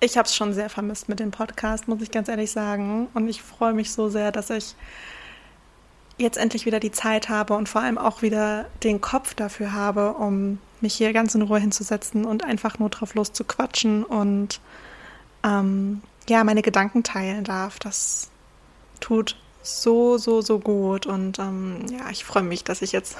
[0.00, 3.08] ich habe es schon sehr vermisst mit dem Podcast, muss ich ganz ehrlich sagen.
[3.14, 4.74] Und ich freue mich so sehr, dass ich
[6.16, 10.14] jetzt endlich wieder die Zeit habe und vor allem auch wieder den Kopf dafür habe,
[10.14, 14.60] um mich hier ganz in Ruhe hinzusetzen und einfach nur drauf loszuquatschen und
[15.44, 17.78] ähm, ja, meine Gedanken teilen darf.
[17.78, 18.30] Das
[19.00, 21.06] tut so, so, so gut.
[21.06, 23.16] Und ähm, ja, ich freue mich, dass ich jetzt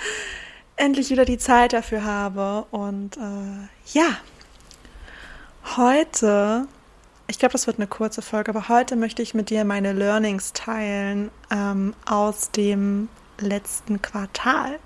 [0.76, 2.66] endlich wieder die Zeit dafür habe.
[2.70, 4.16] Und äh, ja,
[5.76, 6.66] heute
[7.26, 10.52] ich glaube, das wird eine kurze Folge, aber heute möchte ich mit dir meine Learnings
[10.52, 13.08] teilen ähm, aus dem
[13.40, 14.78] letzten Quartal.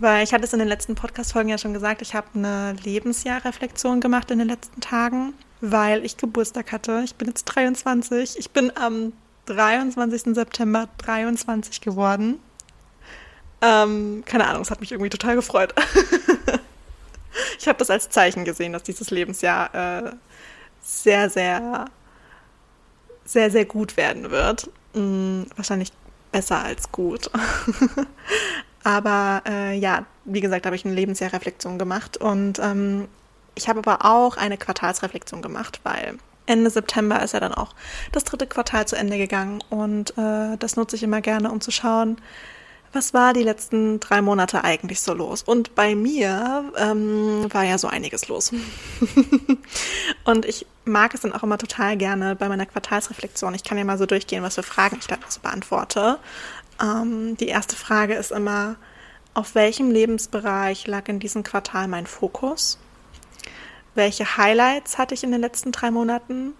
[0.00, 4.00] Weil ich hatte es in den letzten Podcast-Folgen ja schon gesagt, ich habe eine Lebensjahrreflexion
[4.00, 7.02] gemacht in den letzten Tagen, weil ich Geburtstag hatte.
[7.04, 8.38] Ich bin jetzt 23.
[8.38, 9.12] Ich bin am
[9.46, 10.34] 23.
[10.34, 12.40] September 23 geworden.
[13.60, 15.74] Ähm, keine Ahnung, es hat mich irgendwie total gefreut.
[17.58, 20.10] ich habe das als Zeichen gesehen, dass dieses Lebensjahr äh,
[20.80, 21.86] sehr, sehr,
[23.24, 24.70] sehr, sehr gut werden wird.
[24.94, 25.92] Hm, wahrscheinlich
[26.32, 27.30] besser als gut.
[28.84, 33.08] aber äh, ja, wie gesagt, habe ich eine Lebensjahrreflexion gemacht und ähm,
[33.54, 37.74] ich habe aber auch eine Quartalsreflexion gemacht, weil Ende September ist ja dann auch
[38.12, 41.70] das dritte Quartal zu Ende gegangen und äh, das nutze ich immer gerne, um zu
[41.70, 42.18] schauen,
[42.92, 45.42] was war die letzten drei Monate eigentlich so los?
[45.42, 48.52] Und bei mir ähm, war ja so einiges los.
[50.24, 53.54] und ich mag es dann auch immer total gerne bei meiner Quartalsreflexion.
[53.54, 56.18] Ich kann ja mal so durchgehen, was für Fragen ich da beantworte.
[56.80, 58.76] Ähm, die erste Frage ist immer,
[59.34, 62.78] auf welchem Lebensbereich lag in diesem Quartal mein Fokus?
[63.94, 66.54] Welche Highlights hatte ich in den letzten drei Monaten?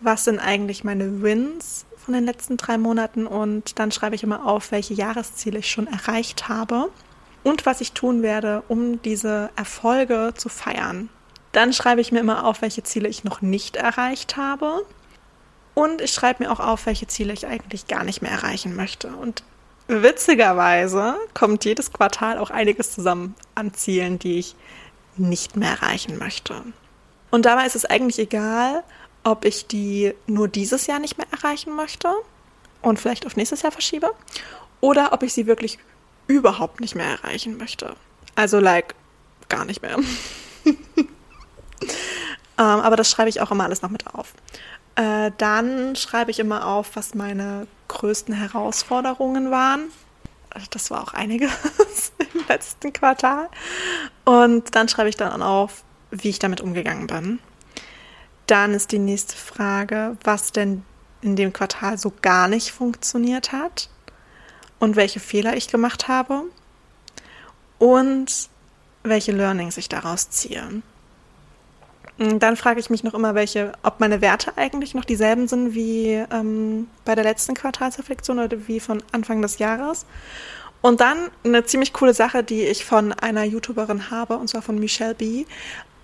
[0.00, 1.86] Was sind eigentlich meine Wins?
[2.04, 5.86] Von den letzten drei Monaten und dann schreibe ich immer auf, welche Jahresziele ich schon
[5.86, 6.90] erreicht habe
[7.42, 11.08] und was ich tun werde, um diese Erfolge zu feiern.
[11.52, 14.84] Dann schreibe ich mir immer auf, welche Ziele ich noch nicht erreicht habe.
[15.74, 19.08] Und ich schreibe mir auch auf, welche Ziele ich eigentlich gar nicht mehr erreichen möchte.
[19.08, 19.44] Und
[19.86, 24.56] witzigerweise kommt jedes Quartal auch einiges zusammen an Zielen, die ich
[25.16, 26.62] nicht mehr erreichen möchte.
[27.30, 28.82] Und dabei ist es eigentlich egal,
[29.24, 32.12] ob ich die nur dieses Jahr nicht mehr erreichen möchte
[32.82, 34.12] und vielleicht auf nächstes Jahr verschiebe
[34.80, 35.78] oder ob ich sie wirklich
[36.26, 37.96] überhaupt nicht mehr erreichen möchte.
[38.34, 38.94] Also like
[39.48, 39.96] gar nicht mehr.
[40.66, 41.06] ähm,
[42.56, 44.34] aber das schreibe ich auch immer alles noch mit auf.
[44.96, 49.88] Äh, dann schreibe ich immer auf, was meine größten Herausforderungen waren.
[50.70, 51.50] Das war auch einiges
[52.18, 53.48] im letzten Quartal.
[54.24, 57.40] Und dann schreibe ich dann auf, wie ich damit umgegangen bin.
[58.46, 60.82] Dann ist die nächste Frage, was denn
[61.22, 63.88] in dem Quartal so gar nicht funktioniert hat
[64.78, 66.42] und welche Fehler ich gemacht habe
[67.78, 68.48] und
[69.02, 70.82] welche Learnings ich daraus ziehe.
[72.16, 76.24] Dann frage ich mich noch immer, welche, ob meine Werte eigentlich noch dieselben sind wie
[76.30, 80.06] ähm, bei der letzten Quartalsreflexion oder wie von Anfang des Jahres.
[80.80, 84.78] Und dann eine ziemlich coole Sache, die ich von einer YouTuberin habe, und zwar von
[84.78, 85.44] Michelle B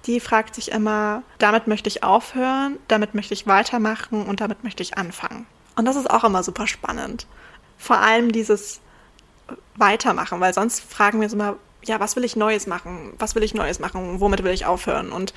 [0.07, 4.83] die fragt sich immer, damit möchte ich aufhören, damit möchte ich weitermachen und damit möchte
[4.83, 5.47] ich anfangen.
[5.77, 7.27] Und das ist auch immer super spannend.
[7.79, 8.81] Vor allem dieses
[9.77, 13.15] Weitermachen, weil sonst fragen wir uns immer, ja, was will ich Neues machen?
[13.19, 14.21] Was will ich Neues machen?
[14.21, 15.13] Womit will ich aufhören?
[15.13, 15.33] Und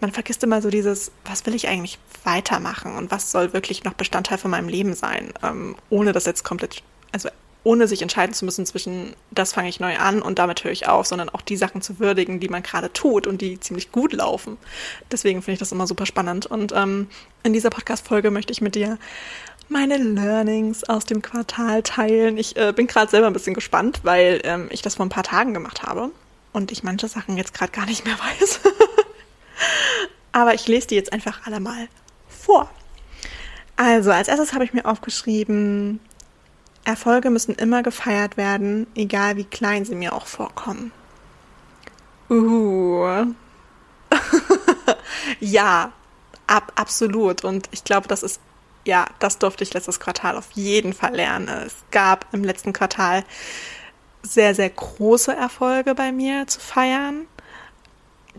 [0.00, 3.94] man vergisst immer so dieses, was will ich eigentlich weitermachen und was soll wirklich noch
[3.94, 7.28] Bestandteil von meinem Leben sein, ähm, ohne das jetzt komplett, also
[7.64, 10.88] ohne sich entscheiden zu müssen zwischen, das fange ich neu an und damit höre ich
[10.88, 14.12] auf, sondern auch die Sachen zu würdigen, die man gerade tut und die ziemlich gut
[14.12, 14.56] laufen.
[15.10, 16.46] Deswegen finde ich das immer super spannend.
[16.46, 17.08] Und ähm,
[17.42, 18.98] in dieser Podcast-Folge möchte ich mit dir
[19.68, 22.38] meine Learnings aus dem Quartal teilen.
[22.38, 25.24] Ich äh, bin gerade selber ein bisschen gespannt, weil ähm, ich das vor ein paar
[25.24, 26.10] Tagen gemacht habe
[26.52, 28.60] und ich manche Sachen jetzt gerade gar nicht mehr weiß.
[30.32, 31.88] Aber ich lese die jetzt einfach alle mal
[32.28, 32.70] vor.
[33.76, 36.00] Also, als erstes habe ich mir aufgeschrieben,
[36.88, 40.90] Erfolge müssen immer gefeiert werden, egal wie klein sie mir auch vorkommen.
[42.30, 43.26] Uh.
[45.40, 45.92] ja,
[46.46, 47.44] ab, absolut.
[47.44, 48.40] Und ich glaube, das ist,
[48.86, 51.48] ja, das durfte ich letztes Quartal auf jeden Fall lernen.
[51.48, 53.22] Es gab im letzten Quartal
[54.22, 57.26] sehr, sehr große Erfolge bei mir zu feiern,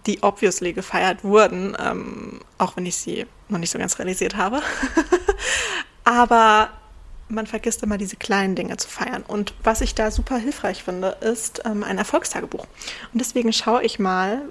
[0.07, 4.63] die obviously gefeiert wurden, ähm, auch wenn ich sie noch nicht so ganz realisiert habe.
[6.04, 6.69] Aber
[7.29, 9.23] man vergisst immer diese kleinen Dinge zu feiern.
[9.27, 12.65] Und was ich da super hilfreich finde, ist ähm, ein Erfolgstagebuch.
[13.13, 14.41] Und deswegen schaue ich mal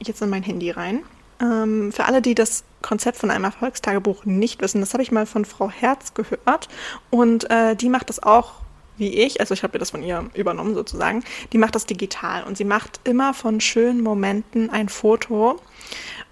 [0.00, 1.02] jetzt in mein Handy rein.
[1.40, 5.26] Ähm, für alle, die das Konzept von einem Erfolgstagebuch nicht wissen, das habe ich mal
[5.26, 6.68] von Frau Herz gehört.
[7.10, 8.54] Und äh, die macht das auch
[8.96, 11.24] wie ich, also ich habe mir das von ihr übernommen sozusagen,
[11.54, 15.58] die macht das digital und sie macht immer von schönen Momenten ein Foto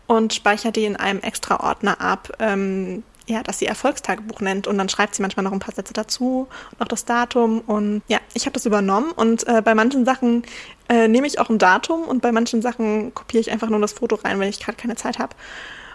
[0.07, 4.79] und speichert die in einem extra Ordner ab, ähm, ja, dass sie Erfolgstagebuch nennt und
[4.79, 6.49] dann schreibt sie manchmal noch ein paar Sätze dazu,
[6.79, 10.43] noch das Datum und ja, ich habe das übernommen und äh, bei manchen Sachen
[10.89, 13.93] äh, nehme ich auch ein Datum und bei manchen Sachen kopiere ich einfach nur das
[13.93, 15.37] Foto rein, wenn ich gerade keine Zeit habe.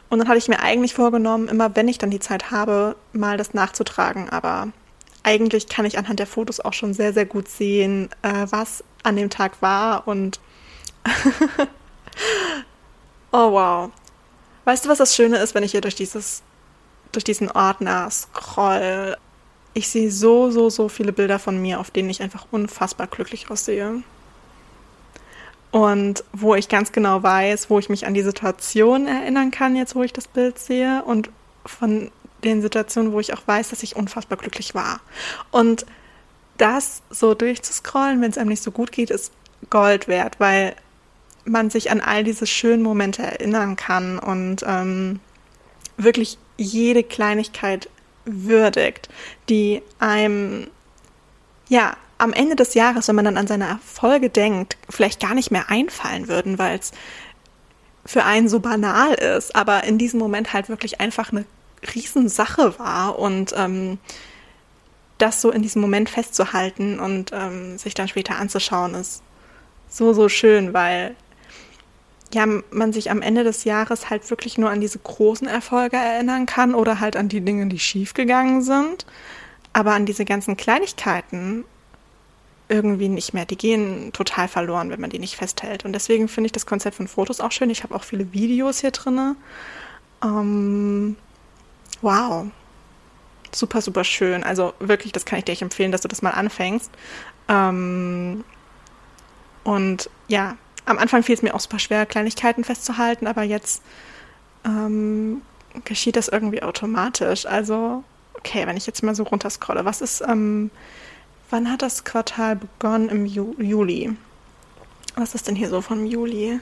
[0.10, 3.38] Und dann hatte ich mir eigentlich vorgenommen, immer wenn ich dann die Zeit habe, mal
[3.38, 4.68] das nachzutragen, aber
[5.24, 9.16] eigentlich kann ich anhand der Fotos auch schon sehr, sehr gut sehen, äh, was an
[9.16, 10.40] dem Tag war und
[13.32, 13.90] oh wow.
[14.66, 16.44] Weißt du, was das Schöne ist, wenn ich hier durch dieses
[17.16, 19.18] durch diesen Ordner scroll.
[19.74, 23.50] Ich sehe so, so, so viele Bilder von mir, auf denen ich einfach unfassbar glücklich
[23.50, 24.04] aussehe.
[25.72, 29.96] Und wo ich ganz genau weiß, wo ich mich an die Situation erinnern kann, jetzt
[29.96, 31.04] wo ich das Bild sehe.
[31.04, 31.32] Und
[31.66, 32.12] von
[32.44, 35.00] den Situationen, wo ich auch weiß, dass ich unfassbar glücklich war.
[35.52, 35.86] Und
[36.58, 39.32] das so durchzuscrollen, wenn es einem nicht so gut geht, ist
[39.70, 40.76] Gold wert, weil
[41.46, 45.20] man sich an all diese schönen Momente erinnern kann und ähm,
[45.98, 47.90] wirklich jede Kleinigkeit
[48.26, 49.10] würdigt,
[49.50, 50.68] die einem,
[51.70, 55.52] ja, am Ende des Jahres, wenn man dann an seine Erfolge denkt, vielleicht gar nicht
[55.52, 56.92] mehr einfallen würden, weil es
[58.06, 61.46] für einen so banal ist, aber in diesem Moment halt wirklich einfach eine
[61.96, 63.98] Riesensache war und ähm,
[65.18, 69.22] das so in diesem Moment festzuhalten und ähm, sich dann später anzuschauen, ist
[69.90, 71.16] so, so schön, weil
[72.34, 76.46] ja, man sich am Ende des Jahres halt wirklich nur an diese großen Erfolge erinnern
[76.46, 79.06] kann oder halt an die Dinge, die schiefgegangen sind.
[79.74, 81.66] Aber an diese ganzen Kleinigkeiten
[82.70, 83.46] irgendwie nicht mehr.
[83.46, 85.86] Die gehen total verloren, wenn man die nicht festhält.
[85.86, 87.70] Und deswegen finde ich das Konzept von Fotos auch schön.
[87.70, 89.36] Ich habe auch viele Videos hier drin.
[90.24, 91.16] Ähm,
[92.02, 92.48] wow.
[93.54, 94.44] Super, super schön.
[94.44, 96.90] Also wirklich, das kann ich dir echt empfehlen, dass du das mal anfängst.
[97.48, 98.44] Ähm,
[99.64, 103.82] und ja, am Anfang fiel es mir auch super schwer, Kleinigkeiten festzuhalten, aber jetzt
[104.66, 105.42] ähm,
[105.86, 107.46] geschieht das irgendwie automatisch.
[107.46, 108.04] Also,
[108.36, 110.72] okay, wenn ich jetzt mal so runterscrolle, was ist, ähm,
[111.50, 113.10] wann hat das Quartal begonnen?
[113.10, 114.16] Im Ju Juli.
[115.16, 116.60] Was ist denn hier so vom Juli?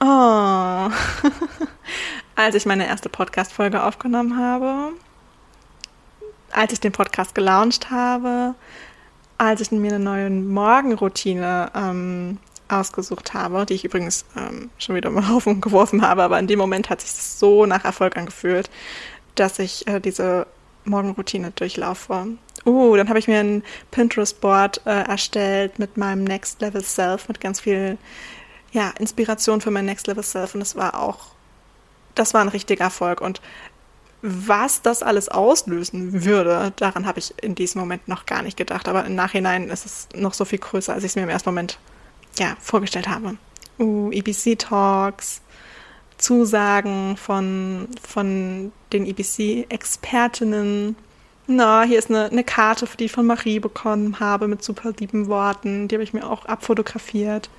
[0.00, 0.04] Oh,
[2.34, 4.94] als ich meine erste Podcast-Folge aufgenommen habe,
[6.50, 8.54] als ich den Podcast gelauncht habe,
[9.38, 12.38] als ich mir eine neue Morgenroutine ähm,
[12.68, 16.58] ausgesucht habe, die ich übrigens ähm, schon wieder mal auf geworfen habe, aber in dem
[16.58, 18.70] Moment hat sich das so nach Erfolg angefühlt,
[19.34, 20.46] dass ich äh, diese
[20.84, 22.26] Morgenroutine durchlaufe.
[22.64, 27.40] Uh, dann habe ich mir ein Pinterest-Board äh, erstellt mit meinem Next Level Self, mit
[27.40, 27.98] ganz viel
[28.72, 31.26] ja, Inspiration für mein Next Level Self und das war auch,
[32.14, 33.40] das war ein richtiger Erfolg und
[34.22, 38.88] was das alles auslösen würde, daran habe ich in diesem Moment noch gar nicht gedacht.
[38.88, 41.48] Aber im Nachhinein ist es noch so viel größer, als ich es mir im ersten
[41.48, 41.78] Moment
[42.38, 43.36] ja, vorgestellt habe.
[43.78, 45.42] Uh, EBC-Talks,
[46.18, 50.94] Zusagen von, von den EBC-Expertinnen.
[51.48, 55.26] Na, hier ist eine, eine Karte, die ich von Marie bekommen habe mit super lieben
[55.26, 55.88] Worten.
[55.88, 57.50] Die habe ich mir auch abfotografiert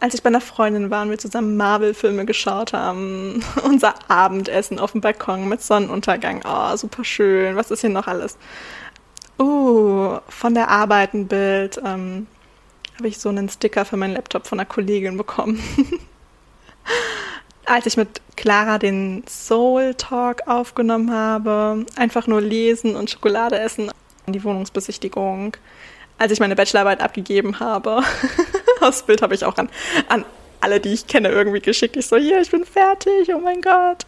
[0.00, 3.42] als ich bei einer Freundin war und wir zusammen Marvel-Filme geschaut haben.
[3.64, 6.42] Unser Abendessen auf dem Balkon mit Sonnenuntergang.
[6.46, 7.56] Oh, super schön.
[7.56, 8.36] Was ist hier noch alles?
[9.38, 11.80] Uh, von der Arbeit ein Bild.
[11.84, 12.26] Ähm,
[12.98, 15.62] Habe ich so einen Sticker für meinen Laptop von einer Kollegin bekommen.
[17.66, 23.90] als ich mit Clara den Soul Talk aufgenommen habe, einfach nur lesen und Schokolade essen,
[24.26, 25.56] die Wohnungsbesichtigung,
[26.18, 28.02] als ich meine Bachelorarbeit abgegeben habe.
[28.86, 29.68] das Bild habe ich auch an,
[30.08, 30.24] an
[30.60, 31.96] alle, die ich kenne, irgendwie geschickt.
[31.96, 34.06] Ich so, hier, ich bin fertig, oh mein Gott.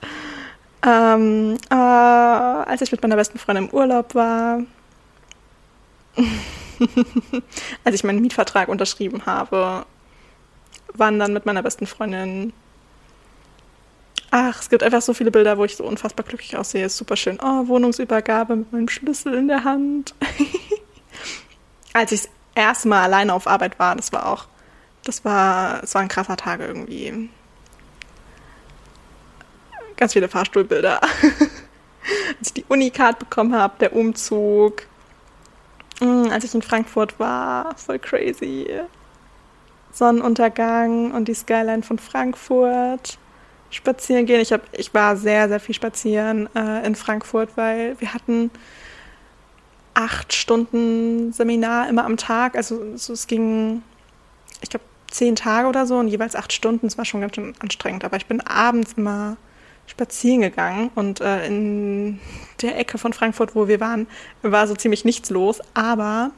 [0.86, 4.62] Ähm, äh, als ich mit meiner besten Freundin im Urlaub war,
[7.84, 9.84] als ich meinen Mietvertrag unterschrieben habe,
[10.94, 12.52] wandern mit meiner besten Freundin,
[14.30, 16.84] Ach, es gibt einfach so viele Bilder, wo ich so unfassbar glücklich aussehe.
[16.84, 17.38] Ist super schön.
[17.42, 20.14] Oh, Wohnungsübergabe mit meinem Schlüssel in der Hand.
[21.92, 24.46] Als ich das erste Mal alleine auf Arbeit war, das war auch,
[25.08, 27.30] das war, es war ein krasser Tag irgendwie.
[29.96, 31.00] Ganz viele Fahrstuhlbilder.
[32.38, 34.82] als ich die Unicard bekommen habe, der Umzug.
[36.00, 38.68] Mm, als ich in Frankfurt war, voll crazy.
[39.92, 43.18] Sonnenuntergang und die Skyline von Frankfurt.
[43.70, 44.40] Spazieren gehen.
[44.40, 48.50] Ich, hab, ich war sehr, sehr viel spazieren äh, in Frankfurt, weil wir hatten
[49.94, 52.54] acht Stunden Seminar immer am Tag.
[52.54, 53.82] Also so, es ging,
[54.60, 56.86] ich glaube, zehn Tage oder so und jeweils acht Stunden.
[56.86, 58.04] Es war schon ganz schön anstrengend.
[58.04, 59.36] Aber ich bin abends immer
[59.86, 62.20] spazieren gegangen und äh, in
[62.60, 64.06] der Ecke von Frankfurt, wo wir waren,
[64.42, 66.32] war so ziemlich nichts los, aber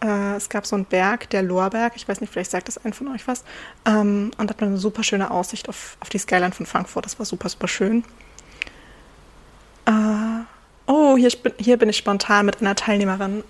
[0.00, 2.92] äh, es gab so einen Berg, der Lorberg, ich weiß nicht, vielleicht sagt das ein
[2.92, 3.44] von euch was,
[3.84, 7.26] ähm, und hat eine super schöne Aussicht auf, auf die Skyline von Frankfurt, das war
[7.26, 8.04] super, super schön.
[9.86, 10.44] Äh,
[10.86, 13.42] oh, hier, hier bin ich spontan mit einer Teilnehmerin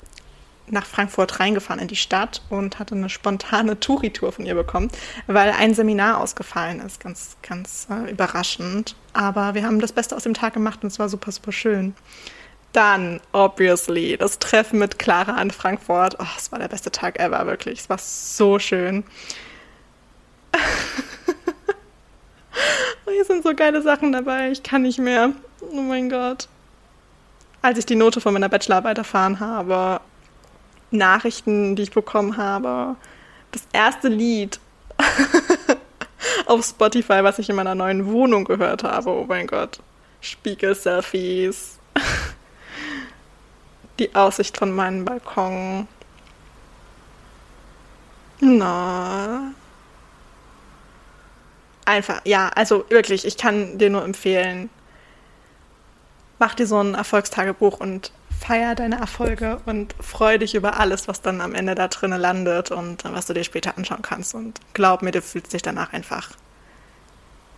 [0.66, 4.90] nach Frankfurt reingefahren in die Stadt und hatte eine spontane Touri-Tour von ihr bekommen,
[5.26, 7.00] weil ein Seminar ausgefallen ist.
[7.00, 8.96] Ganz, ganz äh, überraschend.
[9.12, 11.94] Aber wir haben das Beste aus dem Tag gemacht und es war super, super schön.
[12.72, 16.16] Dann, obviously, das Treffen mit Clara in Frankfurt.
[16.18, 17.80] Oh, es war der beste Tag ever, wirklich.
[17.80, 19.04] Es war so schön.
[23.06, 24.50] oh, hier sind so geile Sachen dabei.
[24.50, 25.32] Ich kann nicht mehr.
[25.60, 26.48] Oh mein Gott.
[27.60, 30.00] Als ich die Note von meiner Bachelorarbeit erfahren habe,
[30.92, 32.96] Nachrichten, die ich bekommen habe.
[33.50, 34.60] Das erste Lied
[36.46, 39.10] auf Spotify, was ich in meiner neuen Wohnung gehört habe.
[39.10, 39.80] Oh mein Gott.
[40.20, 41.78] Spiegel-Selfies.
[43.98, 45.86] Die Aussicht von meinem Balkon.
[48.40, 49.52] Na.
[51.84, 54.70] Einfach, ja, also wirklich, ich kann dir nur empfehlen,
[56.38, 61.22] mach dir so ein Erfolgstagebuch und feier deine Erfolge und freu dich über alles, was
[61.22, 64.34] dann am Ende da drinnen landet und was du dir später anschauen kannst.
[64.34, 66.30] Und glaub mir, du fühlst dich danach einfach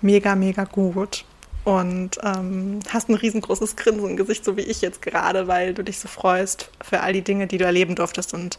[0.03, 1.25] mega, mega gut
[1.65, 5.83] und ähm, hast ein riesengroßes Grinsen im Gesicht, so wie ich jetzt gerade, weil du
[5.83, 8.59] dich so freust für all die Dinge, die du erleben durftest und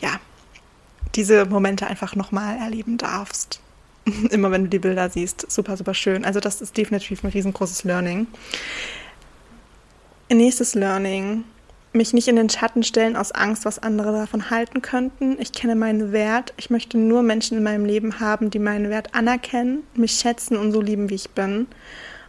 [0.00, 0.20] ja,
[1.14, 3.60] diese Momente einfach nochmal erleben darfst.
[4.30, 6.24] Immer wenn du die Bilder siehst, super, super schön.
[6.24, 8.26] Also das ist definitiv ein riesengroßes Learning.
[10.32, 11.44] Nächstes Learning.
[11.92, 15.36] Mich nicht in den Schatten stellen aus Angst, was andere davon halten könnten.
[15.40, 16.54] Ich kenne meinen Wert.
[16.56, 20.70] Ich möchte nur Menschen in meinem Leben haben, die meinen Wert anerkennen, mich schätzen und
[20.70, 21.66] so lieben, wie ich bin.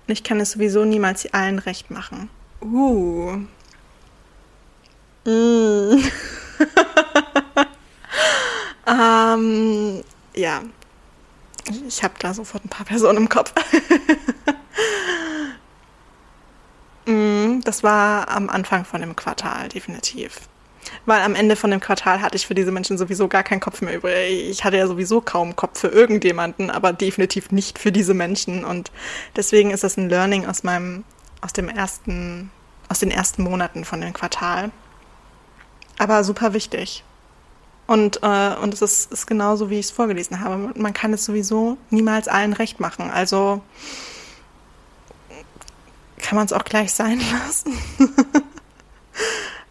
[0.07, 2.27] Und ich kann es sowieso niemals allen recht machen.
[2.59, 3.37] Uh.
[5.25, 6.01] Mm.
[8.87, 10.03] ähm,
[10.35, 10.63] ja.
[11.87, 13.53] Ich habe da sofort ein paar Personen im Kopf.
[17.63, 20.41] Das war am Anfang von dem Quartal, definitiv.
[21.05, 23.81] Weil am Ende von dem Quartal hatte ich für diese Menschen sowieso gar keinen Kopf
[23.81, 24.49] mehr übrig.
[24.49, 28.65] Ich hatte ja sowieso kaum Kopf für irgendjemanden, aber definitiv nicht für diese Menschen.
[28.65, 28.91] Und
[29.35, 31.03] deswegen ist das ein Learning aus meinem,
[31.41, 32.51] aus dem ersten,
[32.89, 34.71] aus den ersten Monaten von dem Quartal.
[35.97, 37.03] Aber super wichtig.
[37.87, 40.71] Und, äh, und es ist, ist genauso, wie ich es vorgelesen habe.
[40.75, 43.11] Man kann es sowieso niemals allen recht machen.
[43.11, 43.61] Also
[46.21, 47.77] kann man es auch gleich sein lassen.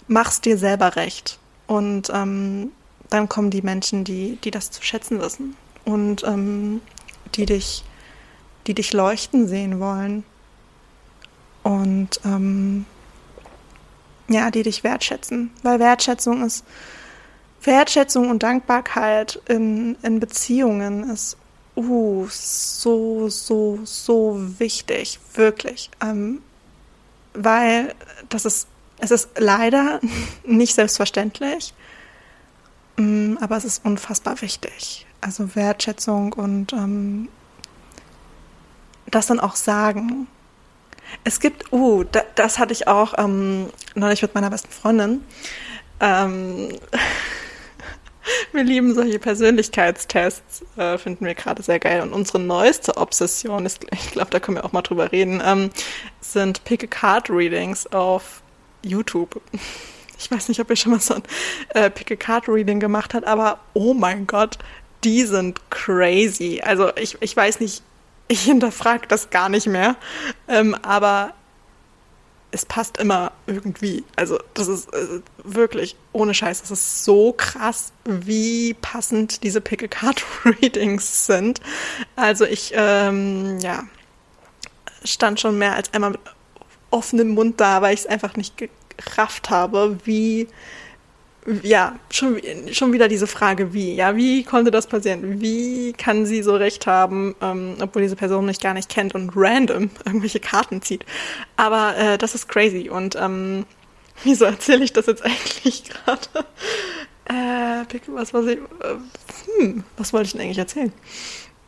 [0.08, 1.38] Mach's dir selber recht.
[1.66, 2.72] Und ähm,
[3.08, 6.80] dann kommen die Menschen, die, die das zu schätzen wissen und ähm,
[7.34, 7.84] die dich,
[8.66, 10.24] die dich leuchten sehen wollen.
[11.62, 12.86] Und ähm,
[14.28, 15.50] ja, die dich wertschätzen.
[15.62, 16.64] Weil Wertschätzung ist,
[17.62, 21.36] Wertschätzung und Dankbarkeit in, in Beziehungen ist
[21.88, 25.90] uh, so, so, so wichtig, wirklich.
[26.02, 26.42] Ähm,
[27.34, 27.94] weil
[28.28, 28.68] das ist,
[28.98, 30.00] es ist leider
[30.44, 31.74] nicht selbstverständlich,
[32.96, 35.06] mm, aber es ist unfassbar wichtig.
[35.20, 37.28] Also Wertschätzung und ähm,
[39.10, 40.28] das dann auch sagen.
[41.24, 45.24] Es gibt, uh, da, das hatte ich auch ähm, neulich mit meiner besten Freundin.
[46.00, 46.68] Ähm,
[48.52, 52.02] wir lieben solche Persönlichkeitstests, äh, finden wir gerade sehr geil.
[52.02, 55.70] Und unsere neueste Obsession ist, ich glaube, da können wir auch mal drüber reden, ähm,
[56.20, 58.42] sind Pick-a-Card-Readings auf
[58.82, 59.40] YouTube.
[60.22, 61.22] Ich weiß nicht, ob ihr schon mal so ein
[61.70, 64.58] äh, Pick-a-Card-Reading gemacht habt, aber oh mein Gott,
[65.02, 66.60] die sind crazy.
[66.62, 67.82] Also ich, ich weiß nicht,
[68.28, 69.96] ich hinterfrage das gar nicht mehr,
[70.46, 71.32] ähm, aber
[72.52, 74.04] es passt immer irgendwie.
[74.16, 76.62] Also das ist äh, wirklich ohne Scheiß.
[76.62, 81.60] Das ist so krass, wie passend diese Pickle Card Readings sind.
[82.16, 83.84] Also ich, ähm, ja,
[85.04, 86.20] stand schon mehr als einmal mit
[86.90, 88.56] offenem Mund da, weil ich es einfach nicht
[88.96, 90.48] gerafft habe, wie,
[91.62, 95.40] ja, schon, schon wieder diese Frage, wie, ja, wie konnte das passieren?
[95.40, 99.32] Wie kann sie so recht haben, ähm, obwohl diese Person mich gar nicht kennt und
[99.34, 101.04] random irgendwelche Karten zieht?
[101.56, 103.64] Aber äh, das ist crazy und ähm,
[104.24, 106.46] wieso erzähle ich das jetzt eigentlich gerade?
[107.24, 110.92] Äh, was, was, ich, äh, hm, was wollte ich denn eigentlich erzählen?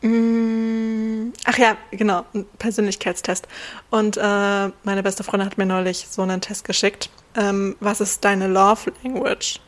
[0.03, 3.47] Mm, ach ja, genau, ein Persönlichkeitstest.
[3.89, 7.09] Und äh, meine beste Freundin hat mir neulich so einen Test geschickt.
[7.35, 9.61] Ähm, was ist deine Love Language?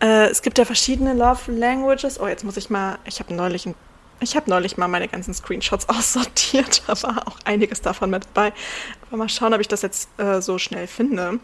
[0.00, 2.20] Äh, es gibt ja verschiedene Love Languages.
[2.20, 3.74] Oh, jetzt muss ich mal, ich habe neulich ein
[4.22, 8.52] ich habe neulich mal meine ganzen Screenshots aussortiert, da war auch einiges davon mit dabei.
[9.08, 11.40] Aber mal schauen, ob ich das jetzt äh, so schnell finde.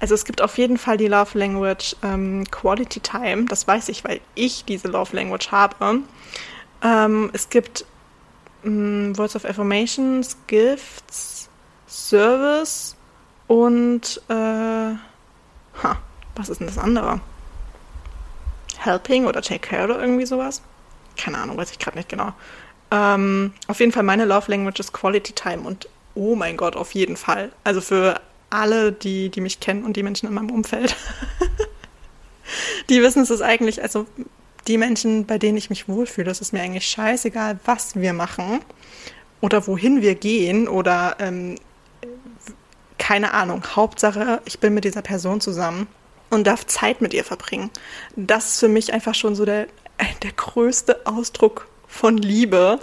[0.00, 3.44] Also es gibt auf jeden Fall die Love Language ähm, Quality Time.
[3.44, 6.00] Das weiß ich, weil ich diese Love Language habe.
[6.82, 7.84] Ähm, es gibt
[8.64, 11.48] ähm, Words of Affirmations, Gifts,
[11.86, 12.96] Service
[13.46, 15.98] und äh, ha,
[16.34, 17.20] was ist denn das andere?
[18.78, 20.62] Helping oder Take Care oder irgendwie sowas?
[21.16, 22.32] Keine Ahnung, weiß ich gerade nicht genau.
[22.90, 26.92] Ähm, auf jeden Fall meine Love Language ist Quality Time und oh mein Gott, auf
[26.92, 27.52] jeden Fall.
[27.64, 30.94] Also für alle, die, die mich kennen und die Menschen in meinem Umfeld.
[32.88, 34.06] die wissen es ist eigentlich, also
[34.66, 38.60] die Menschen, bei denen ich mich wohlfühle, das ist mir eigentlich scheißegal, was wir machen
[39.40, 41.56] oder wohin wir gehen oder ähm,
[42.98, 43.62] keine Ahnung.
[43.76, 45.86] Hauptsache, ich bin mit dieser Person zusammen
[46.30, 47.70] und darf Zeit mit ihr verbringen.
[48.16, 49.66] Das ist für mich einfach schon so der,
[50.22, 52.80] der größte Ausdruck von Liebe,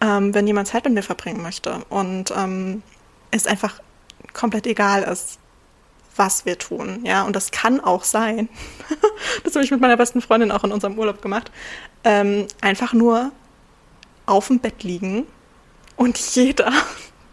[0.00, 2.82] ähm, wenn jemand Zeit mit mir verbringen möchte und ähm,
[3.30, 3.80] es einfach
[4.32, 5.38] komplett egal ist,
[6.16, 7.00] was wir tun.
[7.04, 8.48] Ja, und das kann auch sein,
[9.44, 11.50] das habe ich mit meiner besten Freundin auch in unserem Urlaub gemacht,
[12.04, 13.32] ähm, einfach nur
[14.26, 15.26] auf dem Bett liegen
[15.96, 16.72] und jeder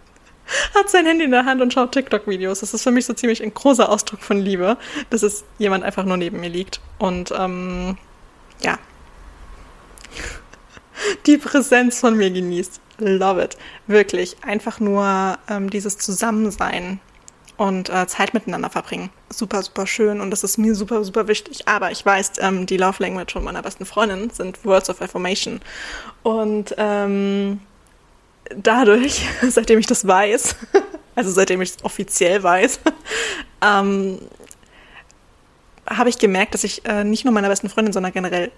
[0.75, 2.59] hat sein Handy in der Hand und schaut TikTok-Videos.
[2.59, 4.77] Das ist für mich so ziemlich ein großer Ausdruck von Liebe,
[5.09, 6.81] dass es jemand einfach nur neben mir liegt.
[6.97, 7.97] Und ähm,
[8.61, 8.77] ja,
[11.25, 12.81] die Präsenz von mir genießt.
[12.99, 13.57] Love it.
[13.87, 14.37] Wirklich.
[14.43, 16.99] Einfach nur ähm, dieses Zusammensein
[17.59, 19.09] und äh, Zeit miteinander verbringen.
[19.29, 21.67] Super, super schön und das ist mir super, super wichtig.
[21.67, 25.59] Aber ich weiß, ähm, die Love Language von meiner besten Freundin sind Words of Affirmation.
[26.23, 27.59] Und ähm,
[28.55, 30.55] dadurch, seitdem ich das weiß,
[31.15, 32.79] also seitdem ich es offiziell weiß,
[33.61, 34.19] ähm,
[35.85, 38.51] habe ich gemerkt, dass ich äh, nicht nur meiner besten Freundin, sondern generell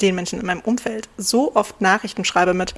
[0.00, 2.74] den Menschen in meinem Umfeld so oft Nachrichten schreibe mit,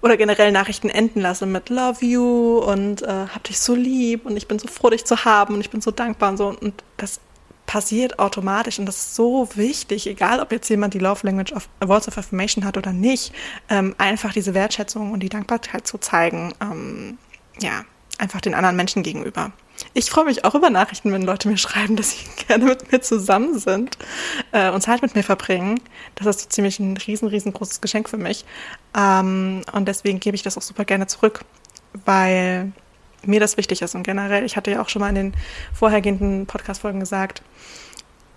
[0.00, 4.36] oder generell Nachrichten enden lasse mit Love you und äh, hab dich so lieb und
[4.36, 6.48] ich bin so froh, dich zu haben und ich bin so dankbar und so.
[6.48, 7.20] Und das
[7.66, 11.68] passiert automatisch und das ist so wichtig, egal ob jetzt jemand die Love Language of
[11.84, 13.32] Words of Affirmation hat oder nicht,
[13.68, 17.18] ähm, einfach diese Wertschätzung und die Dankbarkeit zu zeigen, ähm,
[17.60, 17.84] ja,
[18.18, 19.52] einfach den anderen Menschen gegenüber.
[19.94, 23.00] Ich freue mich auch über Nachrichten, wenn Leute mir schreiben, dass sie gerne mit mir
[23.00, 23.96] zusammen sind
[24.52, 25.80] äh, und Zeit mit mir verbringen.
[26.14, 28.44] Das ist so ziemlich ein riesen, riesengroßes Geschenk für mich.
[28.96, 31.44] Ähm, und deswegen gebe ich das auch super gerne zurück,
[32.04, 32.72] weil
[33.24, 33.94] mir das wichtig ist.
[33.94, 35.34] Und generell, ich hatte ja auch schon mal in den
[35.72, 37.42] vorhergehenden Podcast-Folgen gesagt,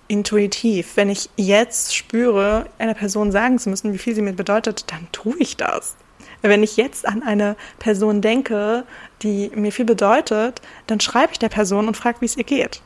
[0.07, 4.91] intuitiv, wenn ich jetzt spüre, einer Person sagen zu müssen, wie viel sie mir bedeutet,
[4.91, 5.95] dann tue ich das.
[6.41, 8.83] Wenn ich jetzt an eine Person denke,
[9.21, 12.81] die mir viel bedeutet, dann schreibe ich der Person und frage, wie es ihr geht.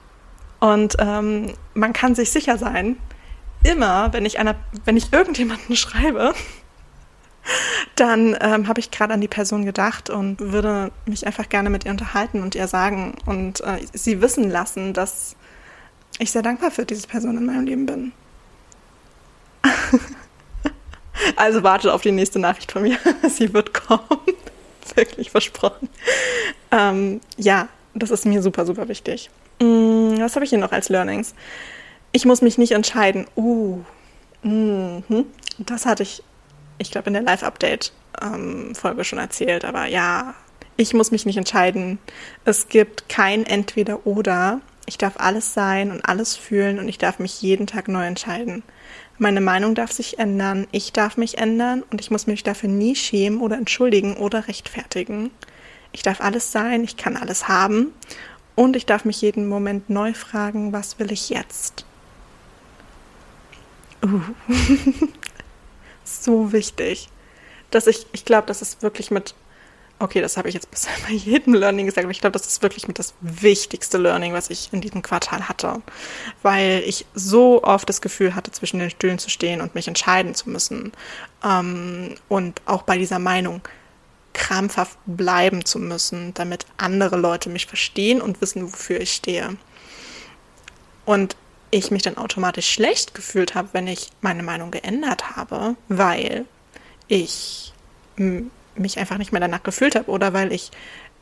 [0.59, 2.97] Und ähm, man kann sich sicher sein,
[3.63, 6.33] immer, wenn ich einer, wenn ich irgendjemanden schreibe,
[7.95, 11.85] dann ähm, habe ich gerade an die Person gedacht und würde mich einfach gerne mit
[11.85, 15.35] ihr unterhalten und ihr sagen und äh, sie wissen lassen, dass
[16.17, 18.11] ich sehr dankbar für diese Person in meinem Leben bin.
[21.35, 22.97] Also wartet auf die nächste Nachricht von mir.
[23.29, 24.01] Sie wird kommen.
[24.95, 25.89] Wirklich versprochen.
[26.71, 29.29] Ähm, ja, das ist mir super, super wichtig.
[29.59, 31.33] Mm, was habe ich hier noch als Learnings?
[32.11, 33.27] Ich muss mich nicht entscheiden.
[33.35, 33.79] Uh,
[34.43, 35.25] -hmm.
[35.57, 36.23] das hatte ich,
[36.77, 39.65] ich glaube, in der Live-Update-Folge schon erzählt.
[39.65, 40.35] Aber ja,
[40.77, 41.99] ich muss mich nicht entscheiden.
[42.43, 44.61] Es gibt kein Entweder-Oder.
[44.85, 48.63] Ich darf alles sein und alles fühlen und ich darf mich jeden Tag neu entscheiden.
[49.17, 52.95] Meine Meinung darf sich ändern, ich darf mich ändern und ich muss mich dafür nie
[52.95, 55.31] schämen oder entschuldigen oder rechtfertigen.
[55.93, 57.93] Ich darf alles sein, ich kann alles haben
[58.55, 61.85] und ich darf mich jeden Moment neu fragen, was will ich jetzt?
[64.03, 64.19] Uh.
[66.03, 67.07] so wichtig.
[67.71, 69.33] Dass ich, ich glaube, das ist wirklich mit
[69.97, 72.61] Okay, das habe ich jetzt bisher bei jedem Learning gesagt, aber ich glaube, das ist
[72.61, 75.81] wirklich mit das wichtigste Learning, was ich in diesem Quartal hatte.
[76.41, 80.35] Weil ich so oft das Gefühl hatte, zwischen den Stühlen zu stehen und mich entscheiden
[80.35, 80.91] zu müssen.
[81.43, 83.61] Ähm, und auch bei dieser Meinung,
[84.33, 89.55] krampfhaft bleiben zu müssen, damit andere Leute mich verstehen und wissen, wofür ich stehe.
[91.05, 91.37] Und
[91.71, 96.45] ich mich dann automatisch schlecht gefühlt habe, wenn ich meine Meinung geändert habe, weil
[97.07, 97.73] ich
[98.75, 100.71] mich einfach nicht mehr danach gefühlt habe oder weil ich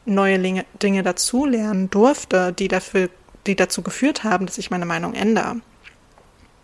[0.05, 3.09] neue Dinge dazulernen durfte, die dafür,
[3.47, 5.57] die dazu geführt haben, dass ich meine Meinung ändere.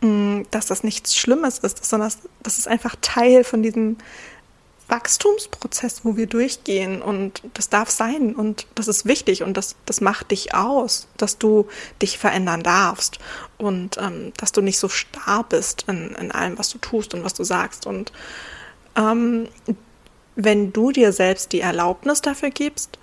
[0.01, 3.97] Mm, dass das nichts Schlimmes ist, sondern das ist einfach Teil von diesem
[4.87, 7.01] Wachstumsprozess, wo wir durchgehen.
[7.01, 8.35] Und das darf sein.
[8.35, 9.43] Und das ist wichtig.
[9.43, 11.67] Und das, das macht dich aus, dass du
[12.01, 13.19] dich verändern darfst.
[13.57, 17.23] Und ähm, dass du nicht so starr bist in, in allem, was du tust und
[17.23, 17.85] was du sagst.
[17.85, 18.11] Und
[18.95, 19.47] ähm,
[20.41, 22.97] wenn du dir selbst die Erlaubnis dafür gibst,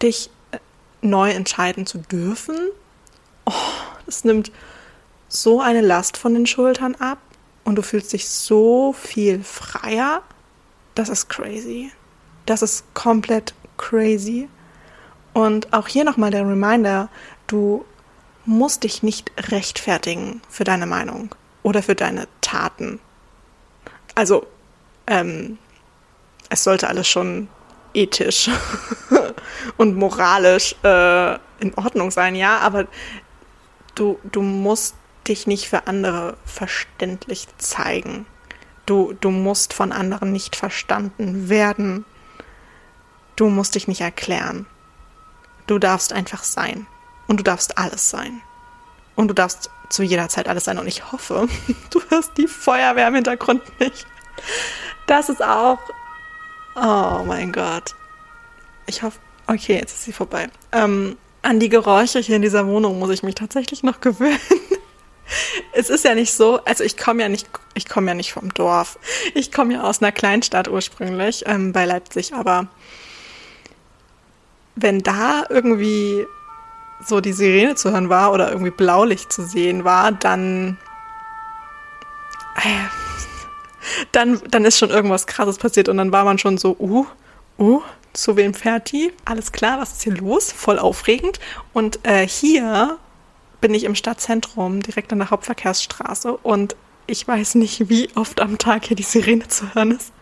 [0.00, 0.58] dich äh,
[1.02, 2.56] neu entscheiden zu dürfen,
[3.44, 3.52] oh,
[4.06, 4.50] das nimmt
[5.28, 7.18] so eine Last von den Schultern ab
[7.64, 10.22] und du fühlst dich so viel freier.
[10.94, 11.92] Das ist crazy.
[12.46, 14.48] Das ist komplett crazy.
[15.34, 17.10] Und auch hier nochmal der Reminder,
[17.48, 17.84] du
[18.46, 22.98] musst dich nicht rechtfertigen für deine Meinung oder für deine Taten.
[24.14, 24.46] Also,
[25.06, 25.58] ähm,
[26.48, 27.48] es sollte alles schon
[27.94, 28.50] ethisch
[29.76, 32.86] und moralisch äh, in Ordnung sein, ja, aber
[33.94, 34.94] du, du musst
[35.26, 38.26] dich nicht für andere verständlich zeigen.
[38.84, 42.04] Du, du musst von anderen nicht verstanden werden.
[43.34, 44.66] Du musst dich nicht erklären.
[45.66, 46.86] Du darfst einfach sein.
[47.26, 48.40] Und du darfst alles sein.
[49.16, 50.78] Und du darfst zu jeder Zeit alles sein.
[50.78, 51.48] Und ich hoffe,
[51.90, 54.06] du hörst die Feuerwehr im Hintergrund nicht.
[55.06, 55.78] Das ist auch.
[56.76, 57.94] Oh mein Gott.
[58.86, 59.18] Ich hoffe.
[59.46, 60.48] Okay, jetzt ist sie vorbei.
[60.72, 64.38] Ähm, an die Geräusche hier in dieser Wohnung muss ich mich tatsächlich noch gewöhnen.
[65.72, 68.52] Es ist ja nicht so, also ich komme ja nicht, ich komme ja nicht vom
[68.54, 68.98] Dorf.
[69.34, 72.68] Ich komme ja aus einer Kleinstadt ursprünglich ähm, bei Leipzig, aber
[74.76, 76.26] wenn da irgendwie
[77.04, 80.76] so die Sirene zu hören war oder irgendwie Blaulicht zu sehen war, dann
[82.56, 83.05] äh,
[84.12, 87.06] dann, dann ist schon irgendwas Krasses passiert und dann war man schon so, uh,
[87.58, 89.12] uh, zu wem fährt die?
[89.24, 90.52] Alles klar, was ist hier los?
[90.52, 91.38] Voll aufregend.
[91.72, 92.98] Und äh, hier
[93.60, 98.58] bin ich im Stadtzentrum, direkt an der Hauptverkehrsstraße und ich weiß nicht, wie oft am
[98.58, 100.12] Tag hier die Sirene zu hören ist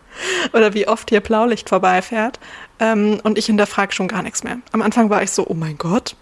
[0.53, 2.39] oder wie oft hier Blaulicht vorbeifährt.
[2.79, 4.59] Ähm, und ich hinterfrage schon gar nichts mehr.
[4.71, 6.15] Am Anfang war ich so, oh mein Gott,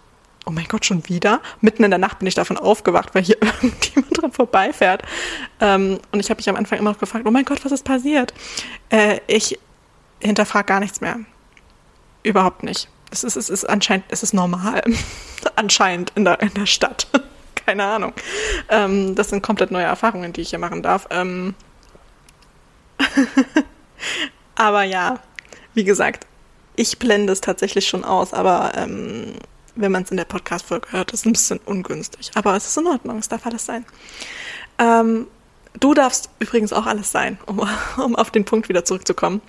[0.45, 1.41] oh mein Gott, schon wieder.
[1.61, 5.03] Mitten in der Nacht bin ich davon aufgewacht, weil hier irgendjemand dran vorbeifährt.
[5.59, 7.83] Ähm, und ich habe mich am Anfang immer noch gefragt, oh mein Gott, was ist
[7.83, 8.33] passiert?
[8.89, 9.59] Äh, ich
[10.21, 11.19] hinterfrage gar nichts mehr.
[12.23, 12.89] Überhaupt nicht.
[13.11, 14.81] Es ist, es ist anscheinend, es ist normal.
[15.55, 17.07] anscheinend in der, in der Stadt.
[17.55, 18.13] Keine Ahnung.
[18.69, 21.07] Ähm, das sind komplett neue Erfahrungen, die ich hier machen darf.
[21.11, 21.55] Ähm
[24.55, 25.19] aber ja,
[25.73, 26.27] wie gesagt,
[26.75, 29.33] ich blende es tatsächlich schon aus, aber ähm,
[29.75, 32.31] wenn man es in der Podcast-Folge hört, ist ein bisschen ungünstig.
[32.35, 33.85] Aber es ist in Ordnung, es darf alles sein.
[34.77, 35.27] Ähm,
[35.79, 39.41] du darfst übrigens auch alles sein, um, um auf den Punkt wieder zurückzukommen.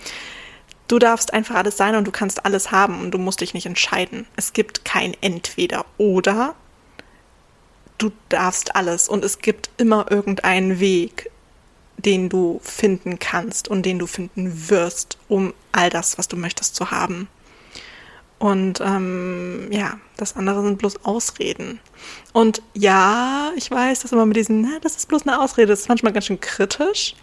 [0.87, 3.65] Du darfst einfach alles sein und du kannst alles haben und du musst dich nicht
[3.65, 4.27] entscheiden.
[4.35, 6.53] Es gibt kein Entweder oder.
[7.97, 11.31] Du darfst alles und es gibt immer irgendeinen Weg,
[11.97, 16.75] den du finden kannst und den du finden wirst, um all das, was du möchtest,
[16.75, 17.29] zu haben.
[18.37, 21.79] Und ähm, ja, das andere sind bloß Ausreden.
[22.33, 25.81] Und ja, ich weiß, dass immer mit diesen, na, das ist bloß eine Ausrede, das
[25.81, 27.15] ist manchmal ganz schön kritisch.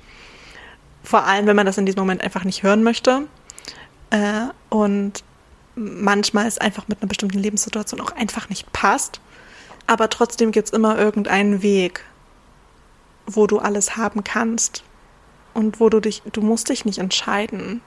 [1.05, 3.23] Vor allem, wenn man das in diesem Moment einfach nicht hören möchte.
[4.11, 5.23] Äh, und
[5.75, 9.21] manchmal es einfach mit einer bestimmten Lebenssituation auch einfach nicht passt.
[9.87, 12.05] Aber trotzdem gibt es immer irgendeinen Weg,
[13.27, 14.83] wo du alles haben kannst.
[15.55, 17.83] Und wo du dich, du musst dich nicht entscheiden.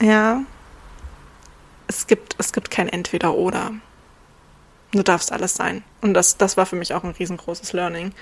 [0.00, 0.42] Ja.
[1.90, 3.72] Es gibt, es gibt kein Entweder-Oder.
[4.92, 5.82] Du darfst alles sein.
[6.00, 8.12] Und das, das war für mich auch ein riesengroßes Learning.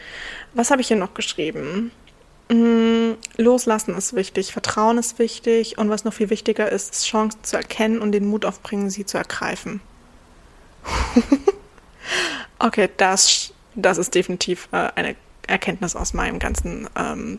[0.54, 1.90] Was habe ich hier noch geschrieben?
[2.48, 7.44] Mm, loslassen ist wichtig, Vertrauen ist wichtig und was noch viel wichtiger ist, ist Chancen
[7.44, 9.82] zu erkennen und den Mut aufbringen, sie zu ergreifen.
[12.58, 15.14] okay, das, das ist definitiv äh, eine
[15.46, 17.38] Erkenntnis aus meinem ganzen ähm,